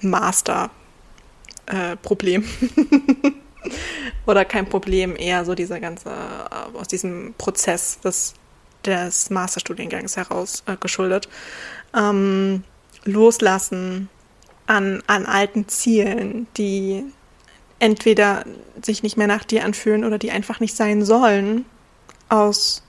[0.00, 2.44] Master-Problem.
[2.44, 3.32] Äh,
[4.26, 8.34] Oder kein Problem, eher so dieser ganze, äh, aus diesem Prozess des,
[8.84, 11.28] des Masterstudiengangs heraus äh, geschuldet.
[11.94, 12.64] Ähm,
[13.04, 14.08] loslassen,
[14.66, 17.04] an, an alten Zielen, die
[17.80, 18.44] entweder
[18.82, 21.64] sich nicht mehr nach dir anfühlen oder die einfach nicht sein sollen,
[22.28, 22.84] aus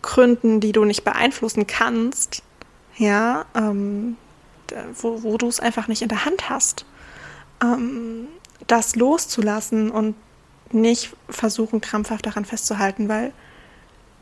[0.00, 2.42] Gründen, die du nicht beeinflussen kannst,
[2.96, 4.16] ja, ähm,
[4.94, 6.86] wo, wo du es einfach nicht in der Hand hast.
[7.62, 8.28] Ähm,
[8.66, 10.14] das loszulassen und
[10.72, 13.32] nicht versuchen, krampfhaft daran festzuhalten, weil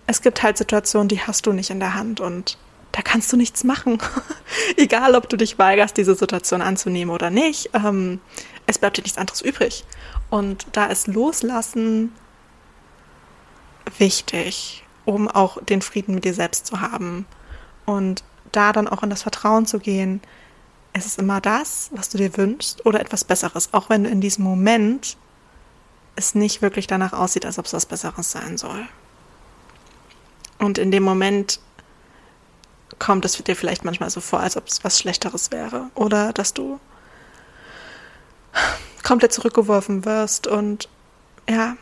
[0.07, 2.59] es gibt halt Situationen, die hast du nicht in der Hand und
[2.92, 3.98] da kannst du nichts machen.
[4.76, 7.70] Egal, ob du dich weigerst, diese Situation anzunehmen oder nicht.
[7.74, 8.20] Ähm,
[8.66, 9.85] es bleibt dir nichts anderes übrig.
[10.29, 12.12] Und da ist Loslassen
[13.98, 17.26] wichtig, um auch den Frieden mit dir selbst zu haben.
[17.87, 20.20] Und da dann auch in das Vertrauen zu gehen,
[20.92, 24.44] es ist immer das, was du dir wünschst oder etwas Besseres, auch wenn in diesem
[24.44, 25.16] Moment
[26.16, 28.87] es nicht wirklich danach aussieht, als ob es was Besseres sein soll.
[30.59, 31.61] Und in dem Moment
[32.98, 36.53] kommt es dir vielleicht manchmal so vor, als ob es was Schlechteres wäre oder dass
[36.53, 36.79] du
[39.03, 40.88] komplett zurückgeworfen wirst und
[41.48, 41.76] ja,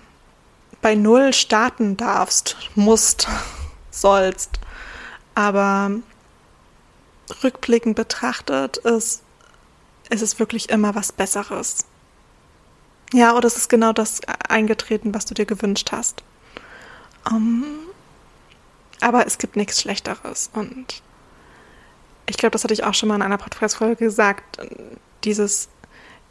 [0.81, 3.27] bei Null starten darfst, musst,
[3.91, 4.61] sollst.
[5.35, 5.91] Aber
[7.43, 9.23] rückblickend betrachtet ist,
[10.11, 11.87] ist es wirklich immer was Besseres.
[13.13, 16.23] Ja, oder es ist genau das eingetreten, was du dir gewünscht hast.
[17.31, 17.65] Um,
[19.01, 20.51] aber es gibt nichts Schlechteres.
[20.53, 21.03] Und
[22.27, 24.59] ich glaube, das hatte ich auch schon mal in einer Podcast-Folge gesagt.
[25.25, 25.69] Dieses,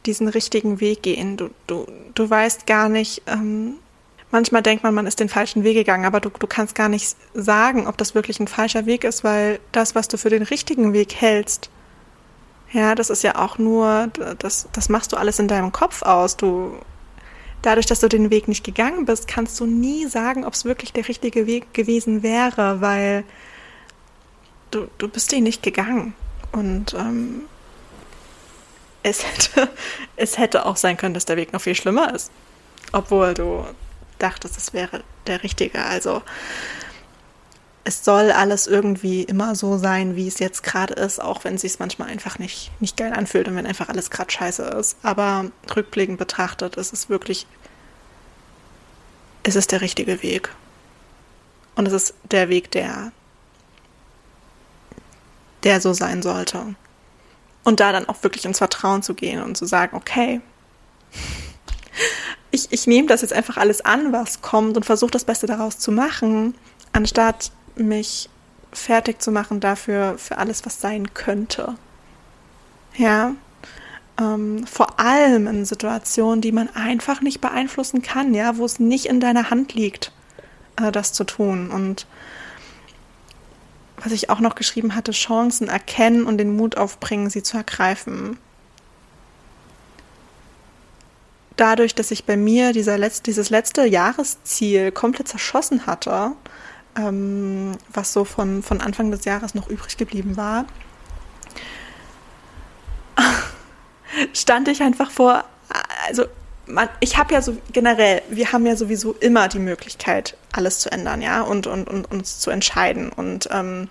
[0.06, 1.38] diesen richtigen Weg gehen.
[1.38, 3.76] Du, du, du weißt gar nicht, ähm,
[4.32, 7.16] manchmal denkt man, man ist den falschen Weg gegangen, aber du, du kannst gar nicht
[7.34, 10.94] sagen, ob das wirklich ein falscher Weg ist, weil das, was du für den richtigen
[10.94, 11.70] Weg hältst,
[12.74, 14.08] ja, das ist ja auch nur,
[14.40, 16.36] das, das machst du alles in deinem Kopf aus.
[16.36, 16.78] Du,
[17.62, 20.92] dadurch, dass du den Weg nicht gegangen bist, kannst du nie sagen, ob es wirklich
[20.92, 23.24] der richtige Weg gewesen wäre, weil
[24.72, 26.14] du, du bist ihn nicht gegangen.
[26.52, 27.44] Und ähm,
[29.04, 29.70] es, hätte,
[30.18, 32.32] es hätte auch sein können, dass der Weg noch viel schlimmer ist.
[32.92, 33.66] Obwohl du
[34.20, 35.84] dachtest, es wäre der richtige.
[35.84, 36.22] Also
[37.88, 41.62] es soll alles irgendwie immer so sein, wie es jetzt gerade ist, auch wenn es
[41.62, 44.98] sich manchmal einfach nicht, nicht geil anfühlt und wenn einfach alles gerade scheiße ist.
[45.04, 47.48] Aber rückblickend betrachtet ist es wirklich,
[49.44, 50.50] es ist der richtige Weg.
[51.76, 53.14] Und es ist der Weg, der,
[55.64, 56.76] der so sein sollte.
[57.64, 60.42] Und da dann auch wirklich ins Vertrauen zu gehen und zu sagen, okay,
[62.58, 65.78] ich, ich nehme das jetzt einfach alles an, was kommt und versuche das Beste daraus
[65.78, 66.56] zu machen,
[66.92, 68.30] anstatt mich
[68.74, 71.76] fertig zu machen dafür, für alles, was sein könnte.
[72.96, 73.34] Ja,
[74.20, 79.06] ähm, vor allem in Situationen, die man einfach nicht beeinflussen kann, ja, wo es nicht
[79.06, 80.12] in deiner Hand liegt,
[80.82, 81.70] äh, das zu tun.
[81.70, 82.08] Und
[83.98, 88.40] was ich auch noch geschrieben hatte, Chancen erkennen und den Mut aufbringen, sie zu ergreifen.
[91.58, 96.32] Dadurch, dass ich bei mir dieser Letz-, dieses letzte Jahresziel komplett zerschossen hatte,
[96.96, 100.66] ähm, was so von, von Anfang des Jahres noch übrig geblieben war,
[104.34, 105.44] stand ich einfach vor,
[106.08, 106.26] also
[106.68, 110.92] man, ich habe ja so generell, wir haben ja sowieso immer die Möglichkeit, alles zu
[110.92, 113.10] ändern, ja, und, und, und uns zu entscheiden.
[113.10, 113.90] Und ähm,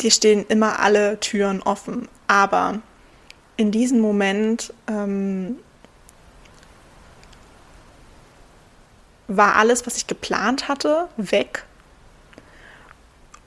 [0.00, 2.08] dir stehen immer alle Türen offen.
[2.26, 2.80] Aber
[3.56, 5.58] in diesem Moment ähm,
[9.28, 11.64] war alles, was ich geplant hatte, weg.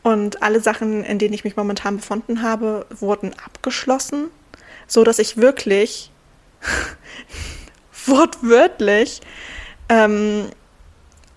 [0.02, 4.30] Und alle Sachen, in denen ich mich momentan befunden habe, wurden abgeschlossen,
[4.88, 6.12] so dass ich wirklich
[8.06, 9.22] wortwörtlich
[9.90, 10.50] ähm,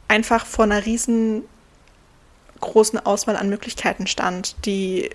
[0.08, 1.44] einfach vor einer riesengroßen
[3.04, 5.10] Auswahl an Möglichkeiten stand, die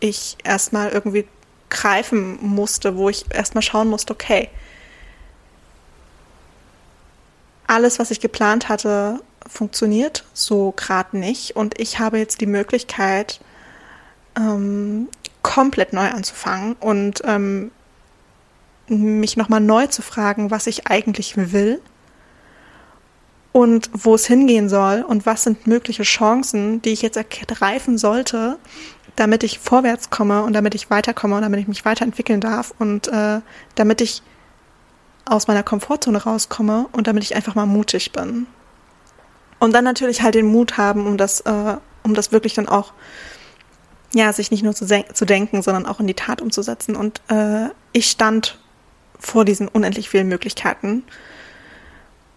[0.00, 1.26] ich erstmal irgendwie
[1.70, 4.48] greifen musste, wo ich erstmal schauen musste, okay,
[7.66, 11.54] alles, was ich geplant hatte, funktioniert so gerade nicht.
[11.56, 13.40] Und ich habe jetzt die Möglichkeit,
[14.36, 15.08] ähm,
[15.42, 17.70] komplett neu anzufangen und ähm,
[18.88, 21.80] mich nochmal neu zu fragen, was ich eigentlich will
[23.52, 28.58] und wo es hingehen soll und was sind mögliche Chancen, die ich jetzt ergreifen sollte,
[29.18, 33.08] damit ich vorwärts komme und damit ich weiterkomme und damit ich mich weiterentwickeln darf und
[33.08, 33.40] äh,
[33.74, 34.22] damit ich
[35.24, 38.46] aus meiner Komfortzone rauskomme und damit ich einfach mal mutig bin.
[39.58, 42.92] Und dann natürlich halt den Mut haben, um das, äh, um das wirklich dann auch,
[44.14, 46.94] ja, sich nicht nur zu, zu denken, sondern auch in die Tat umzusetzen.
[46.94, 48.58] Und äh, ich stand
[49.18, 51.02] vor diesen unendlich vielen Möglichkeiten.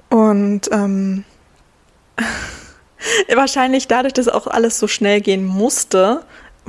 [0.09, 1.25] Und ähm,
[3.33, 6.25] wahrscheinlich dadurch, dass auch alles so schnell gehen musste,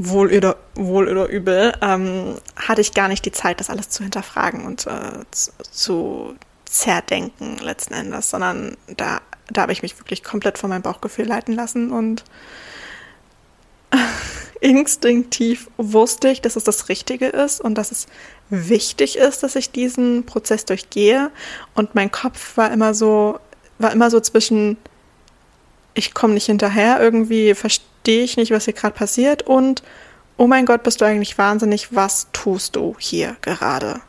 [0.08, 4.02] wohl oder, wohl oder übel, ähm, hatte ich gar nicht die Zeit, das alles zu
[4.02, 10.24] hinterfragen und äh, zu, zu zerdenken letzten Endes, sondern da, da habe ich mich wirklich
[10.24, 12.24] komplett von meinem Bauchgefühl leiten lassen und
[14.60, 18.06] instinktiv wusste ich, dass es das Richtige ist und dass es
[18.48, 21.30] wichtig ist, dass ich diesen Prozess durchgehe.
[21.74, 23.38] Und mein Kopf war immer so,
[23.78, 24.76] war immer so zwischen,
[25.94, 29.82] ich komme nicht hinterher, irgendwie verstehe ich nicht, was hier gerade passiert und
[30.36, 34.00] oh mein Gott, bist du eigentlich wahnsinnig, was tust du hier gerade?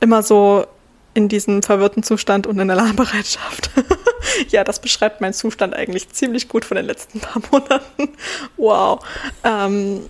[0.00, 0.66] Immer so
[1.12, 3.70] in diesem verwirrten Zustand und in Alarmbereitschaft.
[4.48, 8.16] ja, das beschreibt meinen Zustand eigentlich ziemlich gut von den letzten paar Monaten.
[8.56, 9.04] wow.
[9.44, 10.08] Ähm,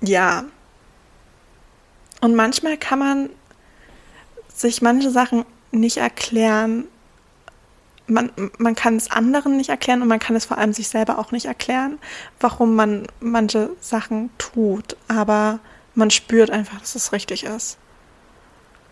[0.00, 0.44] ja.
[2.20, 3.30] Und manchmal kann man
[4.54, 6.84] sich manche Sachen nicht erklären.
[8.06, 11.18] Man, man kann es anderen nicht erklären und man kann es vor allem sich selber
[11.18, 11.98] auch nicht erklären,
[12.38, 14.96] warum man manche Sachen tut.
[15.08, 15.60] Aber
[15.94, 17.78] man spürt einfach, dass es richtig ist.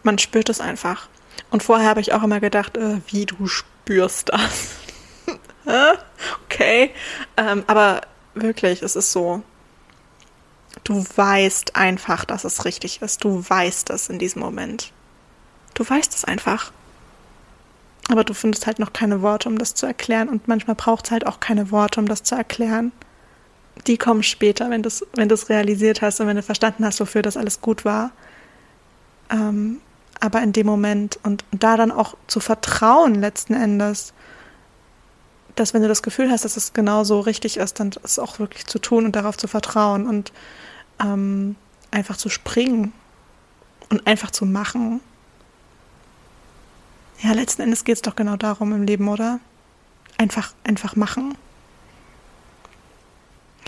[0.03, 1.09] Man spürt es einfach.
[1.51, 4.77] Und vorher habe ich auch immer gedacht, äh, wie du spürst das.
[6.45, 6.91] okay.
[7.37, 8.03] Ähm, aber
[8.35, 9.43] wirklich, es ist so.
[10.85, 13.23] Du weißt einfach, dass es richtig ist.
[13.23, 14.93] Du weißt es in diesem Moment.
[15.75, 16.73] Du weißt es einfach.
[18.09, 20.29] Aber du findest halt noch keine Worte, um das zu erklären.
[20.29, 22.93] Und manchmal braucht es halt auch keine Worte, um das zu erklären.
[23.87, 27.23] Die kommen später, wenn du es wenn realisiert hast und wenn du verstanden hast, wofür
[27.23, 28.11] das alles gut war.
[29.31, 29.81] Ähm,
[30.21, 34.13] aber in dem Moment und da dann auch zu vertrauen letzten Endes,
[35.57, 38.39] dass wenn du das Gefühl hast, dass es genau so richtig ist, dann es auch
[38.39, 40.33] wirklich zu tun und darauf zu vertrauen und
[41.03, 41.57] ähm,
[41.91, 42.93] einfach zu springen
[43.91, 45.01] und einfach zu machen.
[47.23, 49.39] Ja, letzten Endes geht es doch genau darum im Leben, oder?
[50.19, 51.37] Einfach, einfach machen.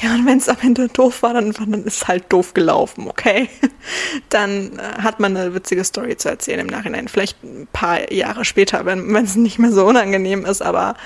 [0.00, 3.06] Ja, und wenn es am Ende doof war, dann, dann ist es halt doof gelaufen,
[3.08, 3.48] okay?
[4.28, 7.06] Dann äh, hat man eine witzige Story zu erzählen im Nachhinein.
[7.06, 10.96] Vielleicht ein paar Jahre später, wenn es nicht mehr so unangenehm ist, aber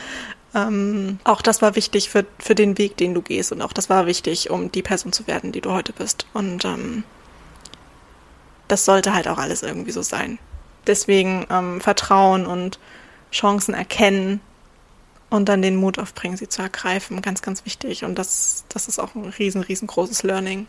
[0.54, 3.52] ähm, auch das war wichtig für, für den Weg, den du gehst.
[3.52, 6.26] Und auch das war wichtig, um die Person zu werden, die du heute bist.
[6.32, 7.04] Und ähm,
[8.68, 10.38] das sollte halt auch alles irgendwie so sein.
[10.88, 12.78] Deswegen ähm, Vertrauen und
[13.30, 14.40] Chancen erkennen
[15.30, 17.20] und dann den Mut aufbringen, sie zu ergreifen.
[17.22, 18.04] Ganz, ganz wichtig.
[18.04, 20.66] Und das, das ist auch ein riesen, riesengroßes Learning.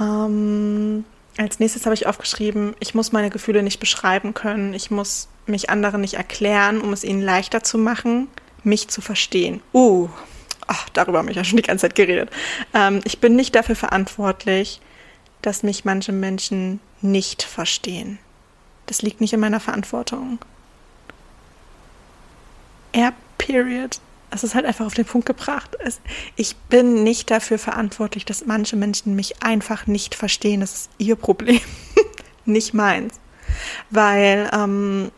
[0.00, 1.04] Ähm,
[1.36, 4.72] als nächstes habe ich aufgeschrieben, ich muss meine Gefühle nicht beschreiben können.
[4.72, 8.28] Ich muss mich anderen nicht erklären, um es ihnen leichter zu machen,
[8.62, 9.60] mich zu verstehen.
[9.72, 10.08] Uh,
[10.66, 12.30] ach, darüber habe ich ja schon die ganze Zeit geredet.
[12.72, 14.80] Ähm, ich bin nicht dafür verantwortlich,
[15.42, 18.18] dass mich manche Menschen nicht verstehen.
[18.86, 20.38] Das liegt nicht in meiner Verantwortung.
[22.92, 24.00] Er Period.
[24.30, 25.76] Es ist halt einfach auf den Punkt gebracht.
[25.80, 26.00] Es,
[26.34, 30.60] ich bin nicht dafür verantwortlich, dass manche Menschen mich einfach nicht verstehen.
[30.60, 31.60] Das ist ihr Problem,
[32.44, 33.20] nicht meins.
[33.90, 35.12] Weil, ähm,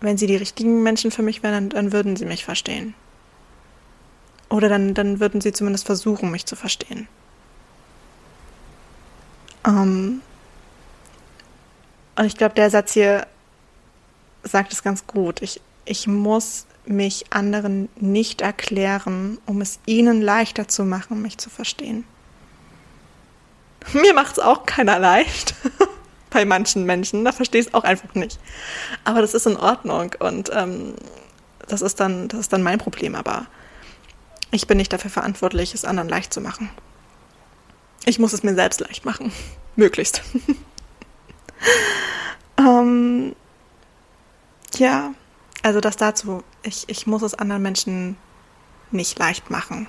[0.00, 2.94] wenn sie die richtigen Menschen für mich wären, dann, dann würden sie mich verstehen.
[4.50, 7.08] Oder dann, dann würden sie zumindest versuchen, mich zu verstehen.
[9.66, 10.22] Ähm,
[12.18, 13.26] und ich glaube, der Satz hier
[14.42, 15.40] sagt es ganz gut.
[15.40, 21.48] Ich, ich muss mich anderen nicht erklären, um es ihnen leichter zu machen, mich zu
[21.48, 22.04] verstehen.
[23.92, 25.54] Mir macht es auch keiner leicht.
[26.30, 28.40] Bei manchen Menschen, da verstehe ich es auch einfach nicht.
[29.04, 30.94] Aber das ist in Ordnung und ähm,
[31.68, 33.14] das, ist dann, das ist dann mein Problem.
[33.14, 33.46] Aber
[34.50, 36.68] ich bin nicht dafür verantwortlich, es anderen leicht zu machen.
[38.06, 39.30] Ich muss es mir selbst leicht machen.
[39.76, 40.22] Möglichst.
[42.58, 43.34] ähm,
[44.76, 45.14] ja,
[45.62, 48.16] also das dazu, ich, ich muss es anderen Menschen
[48.90, 49.88] nicht leicht machen.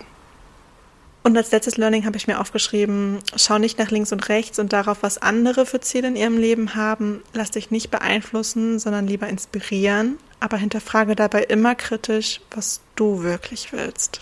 [1.21, 4.71] Und als letztes Learning habe ich mir aufgeschrieben, schau nicht nach links und rechts und
[4.71, 7.21] darauf, was andere für Ziele in ihrem Leben haben.
[7.33, 13.73] Lass dich nicht beeinflussen, sondern lieber inspirieren, aber hinterfrage dabei immer kritisch, was du wirklich
[13.73, 14.21] willst.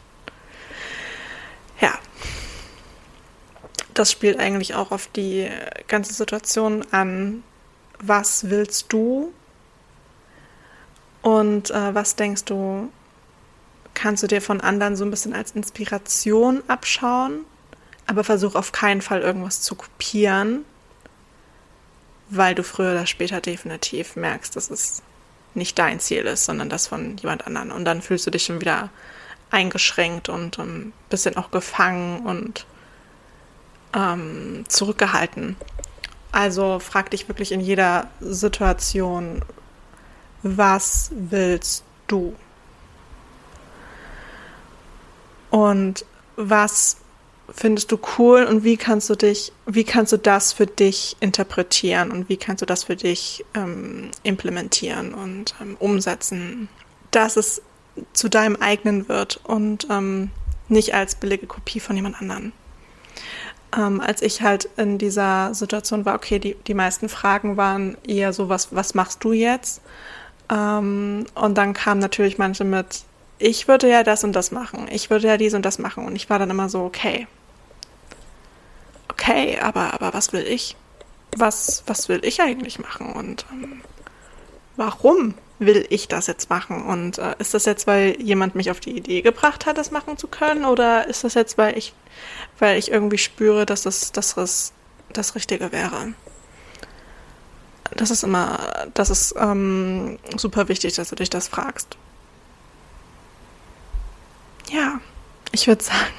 [1.80, 1.94] Ja,
[3.98, 5.50] das spielt eigentlich auch auf die
[5.88, 7.44] ganze Situation an.
[8.00, 9.34] Was willst du
[11.24, 12.92] und äh, was denkst du,
[13.96, 17.40] kannst du dir von anderen so ein bisschen als Inspiration abschauen,
[18.06, 20.64] aber versuch auf keinen Fall irgendwas zu kopieren,
[22.30, 25.02] weil du früher oder später definitiv merkst, dass es
[25.56, 27.72] nicht dein Ziel ist, sondern das von jemand anderem.
[27.72, 28.92] Und dann fühlst du dich schon wieder
[29.50, 32.68] eingeschränkt und ein bisschen auch gefangen und
[33.94, 35.56] ähm, zurückgehalten.
[36.32, 39.44] Also frag dich wirklich in jeder Situation,
[40.44, 42.36] was willst du?
[45.50, 46.98] Und was
[47.50, 52.12] findest du cool und wie kannst du dich, wie kannst du das für dich interpretieren
[52.12, 56.68] und wie kannst du das für dich ähm, implementieren und ähm, umsetzen,
[57.12, 57.62] dass es
[58.14, 60.32] zu deinem eigenen wird und ähm,
[60.68, 62.52] nicht als billige Kopie von jemand anderem.
[63.76, 68.32] Ähm, als ich halt in dieser Situation war, okay, die, die meisten Fragen waren eher
[68.32, 69.82] so, was, was machst du jetzt?
[70.50, 73.04] Ähm, und dann kamen natürlich manche mit,
[73.40, 76.06] ich würde ja das und das machen, ich würde ja dies und das machen.
[76.06, 77.28] Und ich war dann immer so, okay.
[79.10, 80.76] Okay, aber, aber was will ich?
[81.36, 83.12] Was, was will ich eigentlich machen?
[83.14, 83.82] Und ähm,
[84.76, 86.84] warum will ich das jetzt machen?
[86.86, 90.18] Und äh, ist das jetzt, weil jemand mich auf die Idee gebracht hat, das machen
[90.18, 90.66] zu können?
[90.66, 91.94] Oder ist das jetzt, weil ich,
[92.60, 94.74] weil ich irgendwie spüre, dass das, dass das
[95.14, 96.14] das Richtige wäre?
[97.96, 101.98] Das ist immer, das ist ähm, super wichtig, dass du dich das fragst.
[104.70, 105.00] Ja,
[105.52, 106.14] ich würde sagen,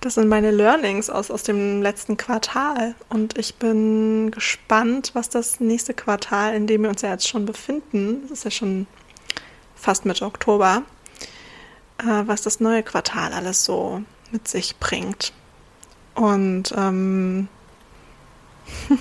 [0.00, 2.94] das sind meine Learnings aus, aus dem letzten Quartal.
[3.08, 7.46] Und ich bin gespannt, was das nächste Quartal, in dem wir uns ja jetzt schon
[7.46, 8.86] befinden, das ist ja schon
[9.74, 10.82] fast Mitte Oktober,
[11.98, 14.02] äh, was das neue Quartal alles so
[14.36, 15.32] mit sich bringt.
[16.14, 17.48] Und ähm,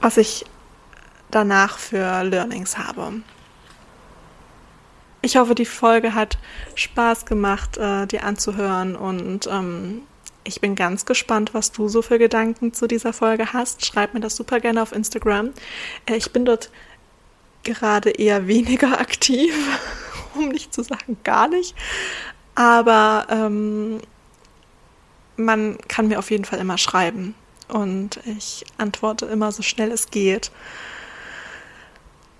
[0.00, 0.44] was ich
[1.30, 3.12] danach für Learnings habe.
[5.22, 6.38] Ich hoffe, die Folge hat
[6.74, 10.02] Spaß gemacht, äh, dir anzuhören und ähm,
[10.44, 13.84] ich bin ganz gespannt, was du so für Gedanken zu dieser Folge hast.
[13.84, 15.50] Schreib mir das super gerne auf Instagram.
[16.06, 16.70] Äh, ich bin dort
[17.64, 19.54] gerade eher weniger aktiv,
[20.34, 21.74] um nicht zu sagen gar nicht.
[22.56, 24.00] Aber ähm,
[25.36, 27.34] man kann mir auf jeden Fall immer schreiben
[27.68, 30.50] und ich antworte immer so schnell es geht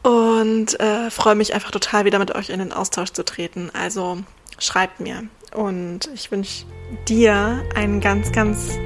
[0.02, 3.70] und äh, freue mich einfach total wieder mit euch in den Austausch zu treten.
[3.74, 4.18] Also
[4.58, 6.64] schreibt mir und ich wünsche
[7.08, 8.78] dir einen ganz, ganz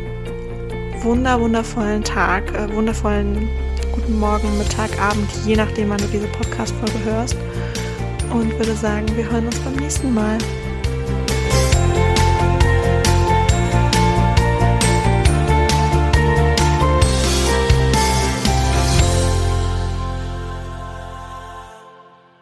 [1.03, 3.49] wunder, wundervollen Tag, äh, wundervollen
[3.95, 7.37] guten Morgen, Mittag, Abend, je nachdem, wann du diese Podcast-Folge hörst.
[8.33, 10.39] Und würde sagen, wir hören uns beim nächsten Mal.